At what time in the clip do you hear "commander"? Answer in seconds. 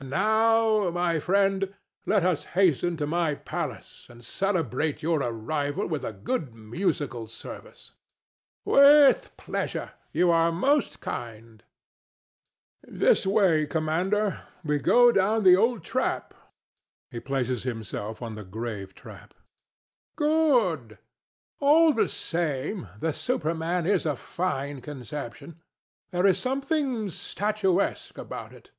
13.66-14.44